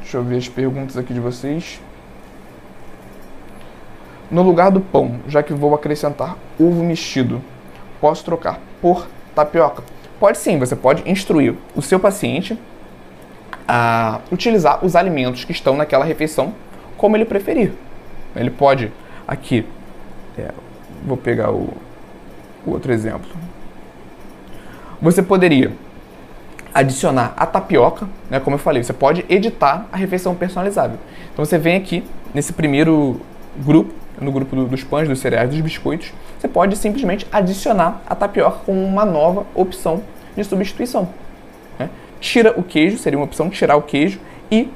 [0.00, 1.80] Deixa eu ver as perguntas aqui de vocês.
[4.30, 7.42] No lugar do pão, já que vou acrescentar ovo mexido,
[8.00, 9.82] posso trocar por tapioca?
[10.18, 12.58] Pode sim, você pode instruir o seu paciente
[13.68, 16.54] a utilizar os alimentos que estão naquela refeição
[16.96, 17.72] como ele preferir.
[18.34, 18.92] Ele pode,
[19.26, 19.64] aqui,
[20.38, 20.50] é,
[21.04, 21.72] vou pegar o,
[22.66, 23.30] o outro exemplo.
[25.00, 25.72] Você poderia
[26.74, 30.98] adicionar a tapioca, né, como eu falei, você pode editar a refeição personalizável.
[31.32, 32.04] Então você vem aqui
[32.34, 33.20] nesse primeiro
[33.64, 38.58] grupo, no grupo dos pães, dos cereais, dos biscoitos, você pode simplesmente adicionar a tapioca
[38.64, 40.02] como uma nova opção
[40.36, 41.08] de substituição.
[41.78, 41.88] Né?
[42.20, 44.68] Tira o queijo, seria uma opção tirar o queijo e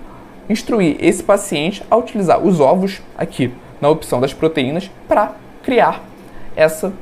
[0.50, 5.32] instruir esse paciente a utilizar os ovos aqui na opção das proteínas para
[5.62, 6.02] criar
[6.56, 6.92] essa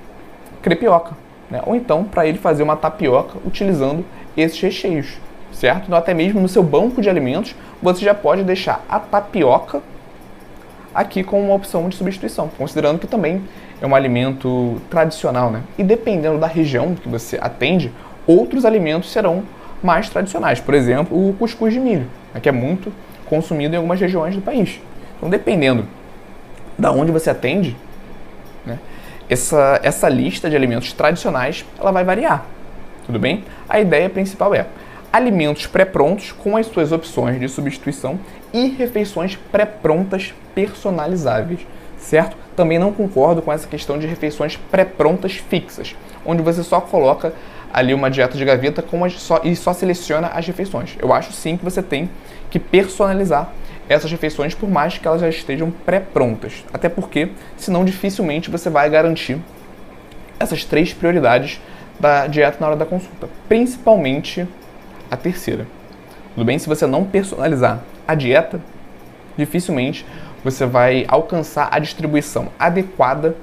[0.60, 1.16] crepioca.
[1.50, 1.62] Né?
[1.64, 4.04] Ou então para ele fazer uma tapioca utilizando
[4.36, 5.16] esses recheios,
[5.50, 5.86] certo?
[5.86, 9.80] Então, até mesmo no seu banco de alimentos, você já pode deixar a tapioca
[10.94, 13.42] aqui como uma opção de substituição, considerando que também
[13.80, 15.62] é um alimento tradicional, né?
[15.78, 17.90] E dependendo da região que você atende,
[18.26, 19.42] outros alimentos serão
[19.82, 20.60] mais tradicionais.
[20.60, 22.40] Por exemplo, o cuscuz de milho, né?
[22.40, 22.92] que é muito
[23.28, 24.80] consumido em algumas regiões do país.
[25.16, 25.86] Então, dependendo
[26.78, 27.76] da onde você atende,
[28.64, 28.78] né?
[29.28, 32.44] essa, essa lista de alimentos tradicionais ela vai variar.
[33.04, 33.44] Tudo bem?
[33.68, 34.66] A ideia principal é
[35.12, 38.20] alimentos pré-prontos com as suas opções de substituição
[38.52, 41.60] e refeições pré-prontas personalizáveis,
[41.98, 42.36] certo?
[42.54, 47.32] Também não concordo com essa questão de refeições pré-prontas fixas, onde você só coloca
[47.72, 50.96] ali uma dieta de gaveta com só, e só seleciona as refeições.
[50.98, 52.10] Eu acho sim que você tem
[52.50, 53.52] que personalizar
[53.88, 56.64] essas refeições por mais que elas já estejam pré-prontas.
[56.72, 59.38] Até porque, senão dificilmente você vai garantir
[60.38, 61.60] essas três prioridades
[61.98, 64.46] da dieta na hora da consulta, principalmente
[65.10, 65.66] a terceira.
[66.34, 66.58] Tudo bem?
[66.58, 68.60] Se você não personalizar a dieta,
[69.36, 70.06] dificilmente
[70.44, 73.34] você vai alcançar a distribuição adequada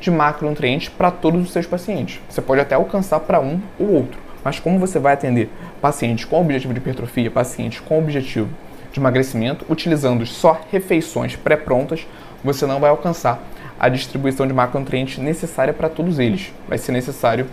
[0.00, 2.20] de macronutrientes para todos os seus pacientes.
[2.28, 5.48] Você pode até alcançar para um ou outro, mas como você vai atender
[5.80, 8.50] pacientes com objetivo de hipertrofia, pacientes com objetivo
[8.92, 12.06] de emagrecimento, utilizando só refeições pré-prontas,
[12.44, 13.42] você não vai alcançar
[13.80, 16.52] a distribuição de macronutrientes necessária para todos eles.
[16.68, 17.46] Vai ser necessário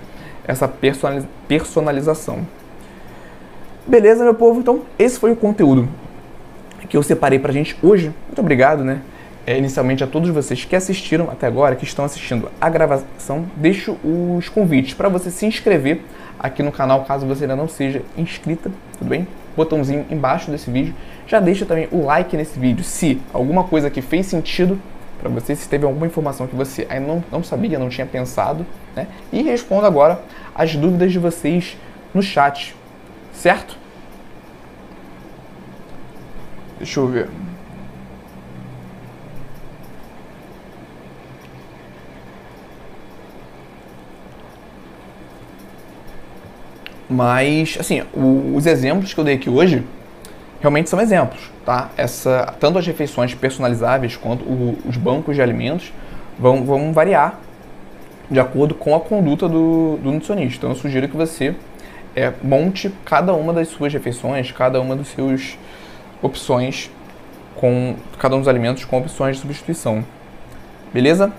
[0.45, 0.67] essa
[1.47, 2.45] personalização.
[3.87, 4.59] Beleza, meu povo?
[4.59, 5.89] Então, esse foi o conteúdo
[6.87, 8.13] que eu separei pra gente hoje.
[8.27, 9.01] Muito obrigado, né?
[9.47, 13.97] É, inicialmente a todos vocês que assistiram até agora, que estão assistindo a gravação, deixo
[14.03, 16.01] os convites para você se inscrever
[16.41, 19.27] aqui no canal, caso você ainda não seja inscrita, tudo bem?
[19.55, 20.95] Botãozinho embaixo desse vídeo.
[21.27, 24.81] Já deixa também o like nesse vídeo, se alguma coisa que fez sentido
[25.19, 28.65] para você, se teve alguma informação que você ainda não, não sabia, não tinha pensado,
[28.95, 29.07] né?
[29.31, 30.19] E respondo agora
[30.55, 31.77] as dúvidas de vocês
[32.11, 32.75] no chat,
[33.31, 33.77] certo?
[36.79, 37.29] Deixa eu ver.
[47.11, 49.83] Mas, assim, os exemplos que eu dei aqui hoje
[50.61, 51.89] realmente são exemplos, tá?
[51.97, 55.91] Essa, tanto as refeições personalizáveis quanto o, os bancos de alimentos
[56.39, 57.37] vão, vão variar
[58.29, 60.59] de acordo com a conduta do, do nutricionista.
[60.59, 61.53] Então, eu sugiro que você
[62.15, 65.57] é, monte cada uma das suas refeições, cada uma dos seus
[66.21, 66.89] opções
[67.55, 70.05] com cada um dos alimentos com opções de substituição.
[70.93, 71.33] Beleza?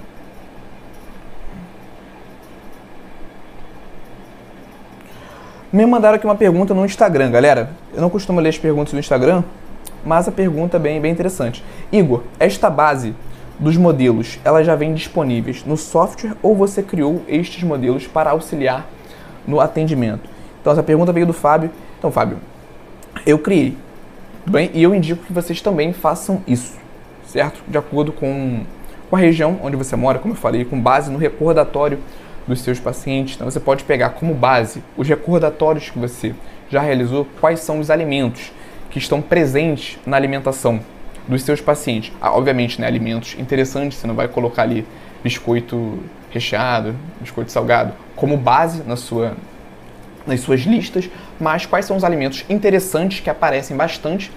[5.72, 7.70] Me mandaram aqui uma pergunta no Instagram, galera.
[7.94, 9.42] Eu não costumo ler as perguntas no Instagram,
[10.04, 11.64] mas a pergunta é bem, bem interessante.
[11.90, 13.14] Igor, esta base
[13.58, 18.86] dos modelos, ela já vem disponíveis no software ou você criou estes modelos para auxiliar
[19.48, 20.28] no atendimento?
[20.60, 21.70] Então essa pergunta veio do Fábio.
[21.98, 22.36] Então, Fábio,
[23.24, 23.74] eu criei,
[24.44, 24.70] bem?
[24.74, 26.76] E eu indico que vocês também façam isso,
[27.24, 27.62] certo?
[27.66, 28.60] De acordo com
[29.08, 31.98] com a região onde você mora, como eu falei, com base no recordatório
[32.46, 33.34] dos seus pacientes.
[33.34, 36.34] Então você pode pegar como base os recordatórios que você
[36.70, 38.52] já realizou, quais são os alimentos
[38.90, 40.80] que estão presentes na alimentação
[41.28, 42.12] dos seus pacientes.
[42.20, 44.86] Ah, obviamente, né, alimentos interessantes, você não vai colocar ali
[45.22, 49.36] biscoito recheado, biscoito salgado, como base na sua,
[50.26, 54.30] nas suas listas, mas quais são os alimentos interessantes que aparecem bastante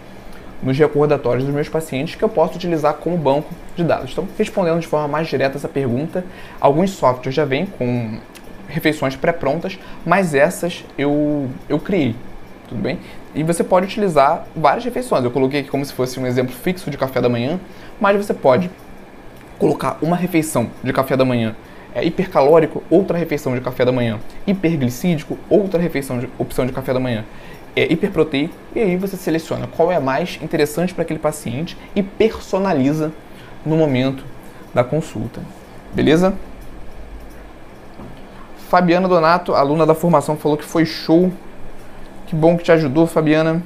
[0.61, 4.11] nos recordatórios dos meus pacientes que eu posso utilizar como banco de dados.
[4.11, 6.23] Então, respondendo de forma mais direta essa pergunta,
[6.59, 8.17] alguns softwares já vêm com
[8.67, 12.15] refeições pré-prontas, mas essas eu, eu criei,
[12.67, 12.99] tudo bem?
[13.33, 15.23] E você pode utilizar várias refeições.
[15.23, 17.59] Eu coloquei aqui como se fosse um exemplo fixo de café da manhã,
[17.99, 18.69] mas você pode
[19.59, 21.55] colocar uma refeição de café da manhã
[21.93, 26.93] é, hipercalórico, outra refeição de café da manhã hiperglicídico, outra refeição de opção de café
[26.93, 27.23] da manhã
[27.75, 33.11] é, hiperproteico, e aí você seleciona qual é mais interessante para aquele paciente e personaliza
[33.65, 34.23] no momento
[34.73, 35.41] da consulta.
[35.93, 36.33] Beleza?
[38.69, 41.31] Fabiana Donato, aluna da formação, falou que foi show.
[42.27, 43.61] Que bom que te ajudou, Fabiana.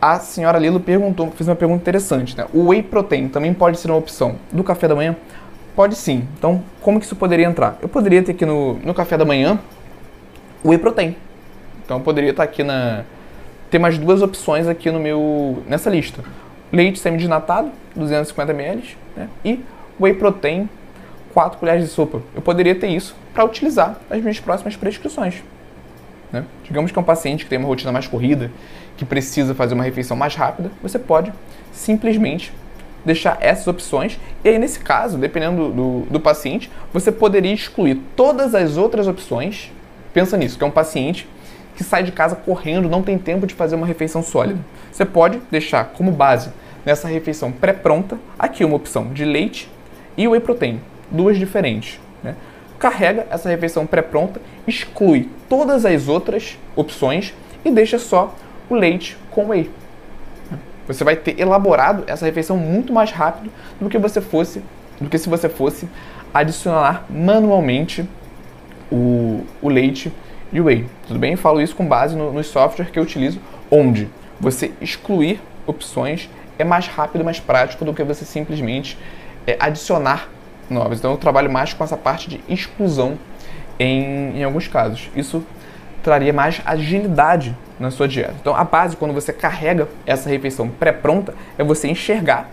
[0.00, 2.46] A senhora Lilo perguntou, fez uma pergunta interessante, né?
[2.54, 5.14] O whey protein também pode ser uma opção do café da manhã?
[5.76, 6.26] Pode sim.
[6.38, 7.78] Então, como que isso poderia entrar?
[7.82, 9.58] Eu poderia ter aqui no, no café da manhã
[10.64, 11.14] o whey protein.
[11.90, 13.02] Então eu poderia estar aqui na
[13.68, 16.22] ter mais duas opções aqui no meu nessa lista.
[16.72, 19.28] Leite semidesnatado, 250 ml, né?
[19.44, 19.58] e
[20.00, 20.68] whey protein,
[21.34, 22.22] 4 colheres de sopa.
[22.32, 25.42] Eu poderia ter isso para utilizar nas minhas próximas prescrições.
[26.30, 26.44] Né?
[26.62, 28.52] Digamos que é um paciente que tem uma rotina mais corrida,
[28.96, 31.32] que precisa fazer uma refeição mais rápida, você pode
[31.72, 32.52] simplesmente
[33.04, 34.16] deixar essas opções.
[34.44, 39.08] E aí, nesse caso, dependendo do, do, do paciente, você poderia excluir todas as outras
[39.08, 39.72] opções.
[40.14, 41.26] Pensa nisso, que é um paciente
[41.80, 44.60] que sai de casa correndo, não tem tempo de fazer uma refeição sólida.
[44.92, 46.50] Você pode deixar como base
[46.84, 49.66] nessa refeição pré-pronta aqui uma opção de leite
[50.14, 50.78] e whey protein,
[51.10, 51.98] duas diferentes.
[52.22, 52.36] Né?
[52.78, 57.32] Carrega essa refeição pré-pronta, exclui todas as outras opções
[57.64, 58.34] e deixa só
[58.68, 59.70] o leite com whey.
[60.86, 63.50] Você vai ter elaborado essa refeição muito mais rápido
[63.80, 64.62] do que você fosse,
[65.00, 65.88] do que se você fosse
[66.34, 68.06] adicionar manualmente
[68.92, 70.12] o, o leite
[70.52, 70.86] e whey.
[71.10, 71.34] Tudo bem?
[71.34, 74.08] falo isso com base no, nos softwares que eu utilizo, onde
[74.38, 78.96] você excluir opções é mais rápido mais prático do que você simplesmente
[79.44, 80.28] é, adicionar
[80.70, 81.00] novas.
[81.00, 83.18] Então eu trabalho mais com essa parte de exclusão
[83.76, 85.10] em, em alguns casos.
[85.16, 85.44] Isso
[86.00, 88.36] traria mais agilidade na sua dieta.
[88.40, 92.48] Então a base, quando você carrega essa refeição pré-pronta, é você enxergar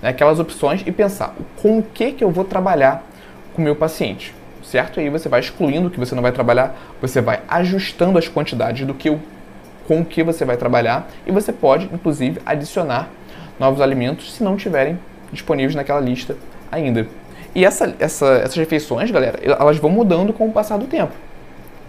[0.00, 3.02] né, aquelas opções e pensar com o que, que eu vou trabalhar
[3.56, 4.37] com o meu paciente
[4.70, 5.00] certo?
[5.00, 8.28] E aí você vai excluindo o que você não vai trabalhar, você vai ajustando as
[8.28, 9.16] quantidades do que
[9.86, 13.08] com o que você vai trabalhar e você pode, inclusive, adicionar
[13.58, 14.98] novos alimentos se não tiverem
[15.32, 16.36] disponíveis naquela lista
[16.70, 17.06] ainda.
[17.54, 21.12] E essa, essa, essas refeições, galera, elas vão mudando com o passar do tempo.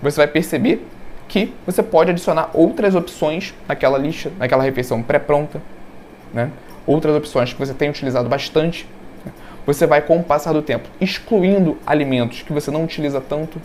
[0.02, 0.86] Você vai perceber
[1.28, 5.62] que você pode adicionar outras opções naquela lista, naquela refeição pré-pronta,
[6.34, 6.50] né?
[6.88, 8.88] outras opções que você tem utilizado bastante
[9.66, 13.62] você vai, com o passar do tempo, excluindo alimentos que você não utiliza tanto,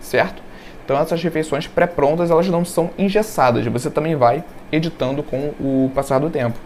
[0.00, 0.42] certo?
[0.84, 6.18] Então essas refeições pré-prontas, elas não são engessadas, você também vai editando com o passar
[6.18, 6.58] do tempo.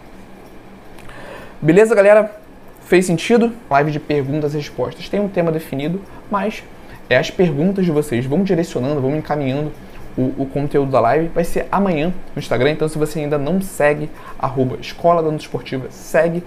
[1.61, 2.39] Beleza, galera?
[2.81, 3.51] Fez sentido?
[3.69, 5.09] Live de perguntas e respostas.
[5.09, 6.63] Tem um tema definido, mas
[7.09, 9.71] é as perguntas de vocês vão direcionando, vão encaminhando
[10.17, 11.27] o, o, conteúdo da live.
[11.29, 14.09] Vai ser amanhã no Instagram, então se você ainda não segue,
[14.39, 16.43] arroba Escola da Esportiva, segue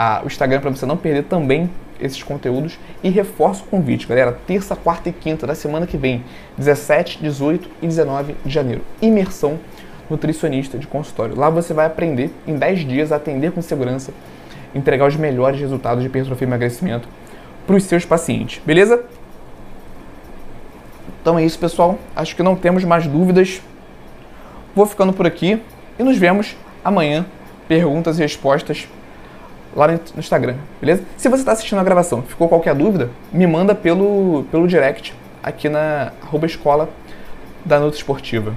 [0.00, 1.68] a, o Instagram para você não perder também
[2.00, 2.78] esses conteúdos.
[3.04, 4.32] E reforço o convite, galera.
[4.46, 6.24] Terça, quarta e quinta da semana que vem,
[6.56, 8.80] 17, 18 e 19 de janeiro.
[9.02, 9.58] Imersão
[10.08, 11.38] nutricionista de consultório.
[11.38, 14.10] Lá você vai aprender em 10 dias a atender com segurança,
[14.74, 17.06] entregar os melhores resultados de hipertrofia e emagrecimento
[17.66, 18.62] para os seus pacientes.
[18.64, 19.04] Beleza?
[21.20, 21.98] Então é isso, pessoal.
[22.16, 23.60] Acho que não temos mais dúvidas.
[24.74, 25.60] Vou ficando por aqui
[25.98, 27.26] e nos vemos amanhã.
[27.68, 28.88] Perguntas e respostas
[29.74, 31.02] lá no Instagram, beleza?
[31.16, 35.68] Se você está assistindo a gravação, ficou qualquer dúvida, me manda pelo, pelo direct aqui
[35.68, 36.88] na arroba escola
[37.64, 38.54] da Nutra Esportiva.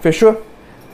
[0.00, 0.42] Fechou?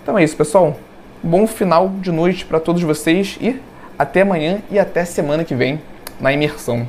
[0.02, 0.76] Então é isso, pessoal.
[1.22, 3.60] Bom final de noite para todos vocês e
[3.98, 5.80] até amanhã e até semana que vem
[6.20, 6.88] na imersão.